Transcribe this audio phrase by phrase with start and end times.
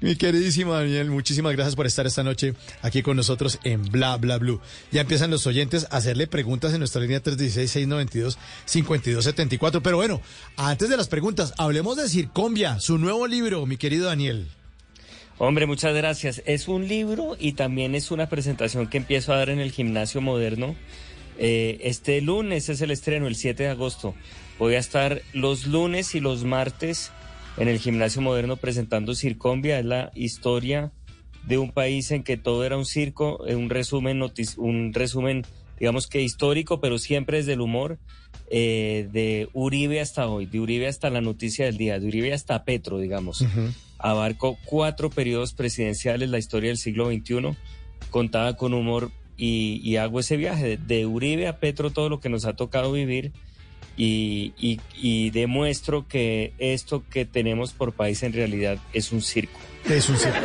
[0.00, 4.38] Mi queridísimo Daniel, muchísimas gracias por estar esta noche aquí con nosotros en Bla Bla
[4.38, 4.60] Blue.
[4.90, 9.80] Ya empiezan los oyentes a hacerle preguntas en nuestra línea 316-692-5274.
[9.82, 10.20] Pero bueno,
[10.56, 14.48] antes de las preguntas, hablemos de Circombia, su nuevo libro, mi querido Daniel.
[15.38, 16.42] Hombre, muchas gracias.
[16.46, 20.20] Es un libro y también es una presentación que empiezo a dar en el gimnasio
[20.20, 20.76] moderno.
[21.38, 24.14] Eh, este lunes es el estreno, el 7 de agosto.
[24.58, 27.10] Voy a estar los lunes y los martes
[27.56, 29.78] en el gimnasio moderno presentando Circombia.
[29.78, 30.92] Es la historia
[31.46, 34.22] de un país en que todo era un circo, eh, un resumen,
[34.56, 35.44] un resumen
[35.78, 37.98] digamos que histórico, pero siempre desde el humor,
[38.50, 42.64] eh, de Uribe hasta hoy, de Uribe hasta la noticia del día, de Uribe hasta
[42.64, 43.44] Petro, digamos.
[43.98, 47.56] Abarcó cuatro periodos presidenciales, la historia del siglo XXI,
[48.10, 52.44] contaba con humor y, hago ese viaje de, Uribe a Petro, todo lo que nos
[52.44, 53.32] ha tocado vivir.
[53.96, 59.58] Y, y, demuestro que esto que tenemos por país en realidad es un circo.
[59.88, 60.38] Es un circo.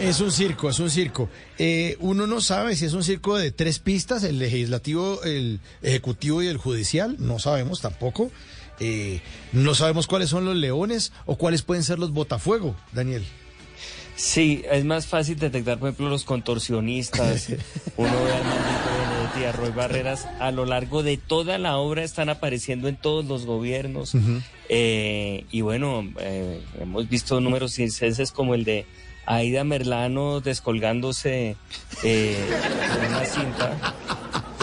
[0.00, 1.28] Es un circo, es un circo.
[1.58, 6.42] Eh, uno no sabe si es un circo de tres pistas, el legislativo, el ejecutivo
[6.42, 8.30] y el judicial, no sabemos tampoco.
[8.78, 9.20] Eh,
[9.52, 13.24] no sabemos cuáles son los leones o cuáles pueden ser los botafuego, Daniel.
[14.16, 17.48] Sí, es más fácil detectar, por ejemplo, los contorsionistas.
[17.96, 18.44] Uno ve al
[19.40, 20.26] de Roy Barreras.
[20.40, 24.12] A lo largo de toda la obra están apareciendo en todos los gobiernos.
[24.68, 26.08] Eh, y bueno,
[26.80, 28.86] hemos visto números circenses como el de
[29.26, 31.56] Aida Merlano descolgándose
[32.02, 32.46] eh,
[33.08, 33.94] una cinta.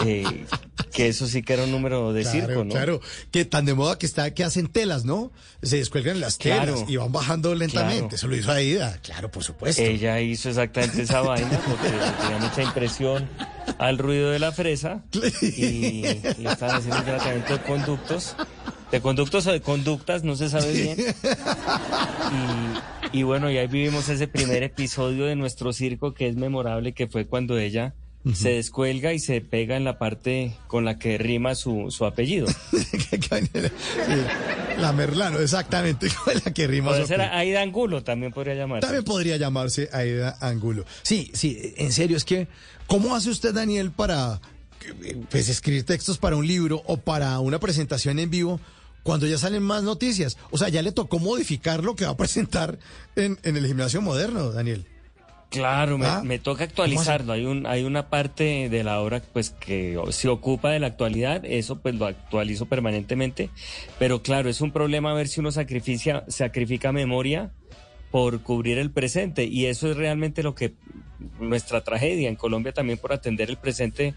[0.06, 0.46] Eh,
[0.92, 2.70] que eso sí que era un número de circo, ¿no?
[2.70, 5.32] Claro, que tan de moda que está que hacen telas, ¿no?
[5.62, 8.14] Se descuelgan las telas y van bajando lentamente.
[8.16, 9.82] Eso lo hizo Aida, claro, por supuesto.
[9.82, 13.28] Ella hizo exactamente esa vaina porque tenía mucha impresión
[13.84, 15.04] al ruido de la fresa
[15.42, 18.36] y le estaban haciendo un tratamiento de conductos
[18.90, 20.96] de conductos o de conductas, no se sabe bien.
[23.12, 27.08] Y, bueno, y ahí vivimos ese primer episodio de nuestro circo que es memorable, que
[27.08, 27.94] fue cuando ella
[28.32, 32.46] se descuelga y se pega en la parte con la que rima su, su apellido.
[34.78, 36.08] la Merlano, exactamente,
[36.44, 38.86] la que rima Puede ser Aida Angulo, también podría llamarse.
[38.86, 40.84] También podría llamarse Aida Angulo.
[41.02, 42.48] Sí, sí, en serio, es que,
[42.86, 44.40] ¿cómo hace usted, Daniel, para
[45.30, 48.60] pues, escribir textos para un libro o para una presentación en vivo?
[49.02, 50.38] cuando ya salen más noticias.
[50.50, 52.78] O sea, ya le tocó modificar lo que va a presentar
[53.16, 54.86] en, en el gimnasio moderno, Daniel.
[55.50, 56.22] Claro, me, ¿Ah?
[56.42, 57.32] toca actualizarlo.
[57.32, 61.44] Hay un, hay una parte de la obra pues que se ocupa de la actualidad,
[61.44, 63.50] eso pues lo actualizo permanentemente.
[63.98, 67.52] Pero claro, es un problema ver si uno sacrifica, sacrifica memoria
[68.10, 69.44] por cubrir el presente.
[69.44, 70.74] Y eso es realmente lo que
[71.38, 74.14] nuestra tragedia en Colombia también por atender el presente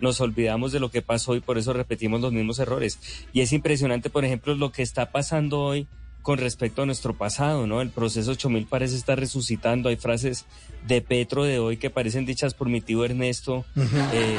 [0.00, 2.98] nos olvidamos de lo que pasó y por eso repetimos los mismos errores.
[3.32, 5.86] Y es impresionante, por ejemplo, lo que está pasando hoy
[6.22, 7.80] con respecto a nuestro pasado, ¿no?
[7.80, 9.88] El proceso 8000 parece estar resucitando.
[9.88, 10.44] Hay frases
[10.86, 13.64] de Petro de hoy que parecen dichas por mi tío Ernesto,
[14.12, 14.38] eh,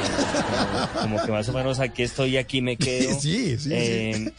[1.00, 3.18] como, que más o menos aquí estoy, aquí me quedo.
[3.20, 4.32] Sí, sí, eh,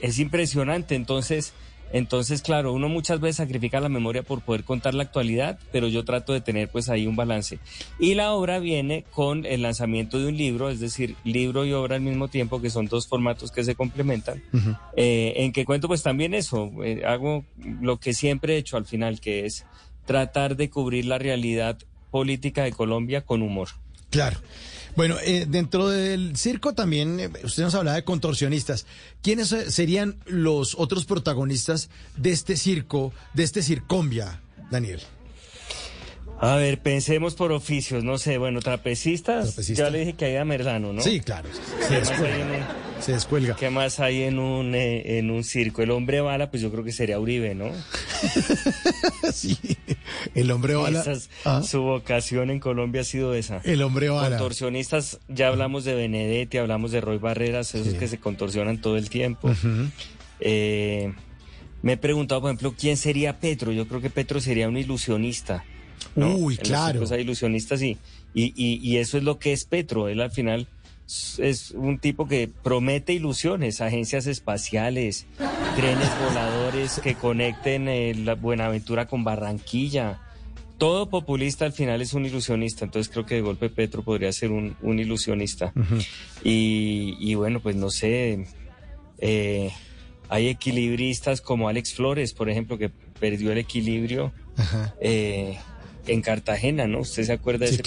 [0.00, 0.94] Es impresionante.
[0.94, 1.52] Entonces,
[1.92, 6.04] entonces, claro, uno muchas veces sacrifica la memoria por poder contar la actualidad, pero yo
[6.04, 7.58] trato de tener pues ahí un balance.
[7.98, 11.96] Y la obra viene con el lanzamiento de un libro, es decir, libro y obra
[11.96, 14.42] al mismo tiempo, que son dos formatos que se complementan,
[14.96, 17.44] eh, en que cuento pues también eso, eh, hago
[17.80, 19.66] lo que siempre he hecho al final, que es
[20.04, 21.78] tratar de cubrir la realidad
[22.10, 23.68] política de Colombia con humor.
[24.10, 24.38] Claro.
[24.96, 28.86] Bueno, eh, dentro del circo también, eh, usted nos hablaba de contorsionistas.
[29.22, 35.00] ¿Quiénes serían los otros protagonistas de este circo, de este circombia, Daniel?
[36.42, 40.44] A ver, pensemos por oficios, no sé, bueno, trapecistas, ya le dije que hay a
[40.46, 41.02] Merlano, ¿no?
[41.02, 41.50] Sí, claro,
[41.86, 42.76] se descuelga.
[42.98, 43.56] se descuelga.
[43.56, 45.82] ¿Qué más hay en un, eh, en un circo?
[45.82, 47.70] El hombre bala, pues yo creo que sería Uribe, ¿no?
[49.34, 49.58] sí,
[50.34, 51.04] el hombre bala.
[51.44, 51.62] Ah.
[51.62, 53.60] Su vocación en Colombia ha sido esa.
[53.64, 54.36] El hombre bala.
[54.36, 59.08] Contorsionistas, ya hablamos de Benedetti, hablamos de Roy Barreras, esos que se contorsionan todo el
[59.10, 59.50] tiempo.
[60.40, 61.12] Eh,
[61.82, 63.72] me he preguntado, por ejemplo, ¿quién sería Petro?
[63.72, 65.64] Yo creo que Petro sería un ilusionista.
[66.16, 67.00] Uy, claro.
[67.00, 67.98] Los ilusionistas y,
[68.34, 70.08] y, y, eso es lo que es Petro.
[70.08, 70.66] Él al final
[71.38, 75.26] es un tipo que promete ilusiones, agencias espaciales,
[75.76, 80.20] trenes voladores que conecten eh, la Buenaventura con Barranquilla.
[80.78, 84.50] Todo populista al final es un ilusionista, entonces creo que de golpe Petro podría ser
[84.50, 85.72] un, ilusionista.
[86.42, 88.46] y, bueno, pues no sé,
[89.18, 89.70] eh,
[90.28, 94.32] hay equilibristas como Alex Flores, por ejemplo, que perdió el equilibrio.
[95.00, 95.58] Eh,
[96.06, 97.00] en Cartagena, ¿no?
[97.00, 97.82] ¿Usted se acuerda de ese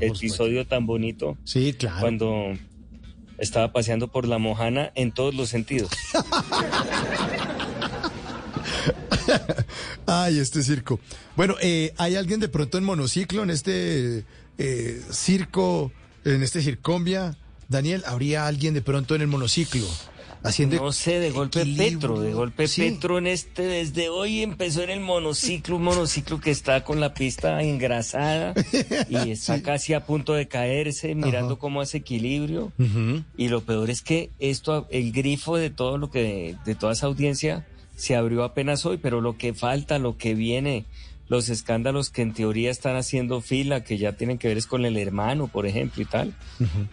[0.00, 1.38] episodio, tan bonito?
[1.44, 2.00] Sí, claro.
[2.00, 2.54] Cuando
[3.38, 5.90] estaba paseando por la Mojana en todos los sentidos.
[10.06, 11.00] Ay, este circo.
[11.36, 14.24] Bueno, eh, ¿hay alguien de pronto en monociclo en este
[14.58, 15.92] eh, circo,
[16.24, 17.36] en este circombia?
[17.68, 19.86] Daniel, ¿habría alguien de pronto en el monociclo?
[20.44, 25.00] No sé, de golpe Petro, de golpe Petro en este, desde hoy empezó en el
[25.00, 28.52] monociclo, un monociclo que está con la pista engrasada
[29.08, 32.72] y está casi a punto de caerse, mirando cómo hace equilibrio.
[33.36, 37.06] Y lo peor es que esto, el grifo de todo lo que, de toda esa
[37.06, 40.84] audiencia se abrió apenas hoy, pero lo que falta, lo que viene,
[41.28, 44.84] los escándalos que en teoría están haciendo fila, que ya tienen que ver es con
[44.84, 46.34] el hermano, por ejemplo, y tal,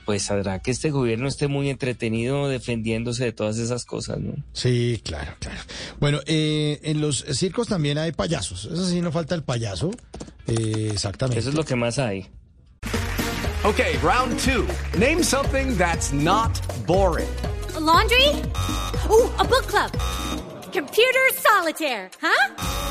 [0.06, 4.34] pues sabrá que este gobierno esté muy entretenido defendiéndose de todas esas cosas, ¿no?
[4.54, 5.60] Sí, claro, claro.
[6.00, 9.92] Bueno, eh, en los circos también hay payasos, eso sí, no falta el payaso,
[10.48, 11.40] eh, exactamente.
[11.40, 12.30] Eso es lo que más hay.
[13.64, 14.66] Ok, round two.
[14.98, 17.30] Name something that's not boring.
[17.80, 18.28] laundry?
[19.10, 19.92] Uh, a book club.
[20.72, 22.91] Computer solitaire, huh?